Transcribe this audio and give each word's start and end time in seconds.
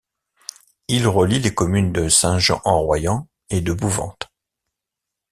Il 0.87 1.07
relie 1.07 1.37
les 1.37 1.53
communes 1.53 1.91
de 1.93 2.09
Saint-Jean-en-Royans 2.09 3.27
et 3.51 3.61
de 3.61 3.71
Bouvante. 3.71 4.31